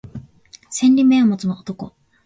[0.71, 1.93] 千里眼を持つ男